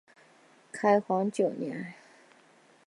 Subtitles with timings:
[0.71, 1.93] 开皇九年。